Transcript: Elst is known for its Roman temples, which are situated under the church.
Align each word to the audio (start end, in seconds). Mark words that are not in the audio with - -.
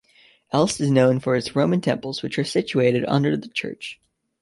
Elst 0.51 0.81
is 0.81 0.89
known 0.89 1.19
for 1.19 1.35
its 1.35 1.55
Roman 1.55 1.79
temples, 1.79 2.23
which 2.23 2.39
are 2.39 2.43
situated 2.43 3.05
under 3.07 3.37
the 3.37 3.47
church. 3.49 3.99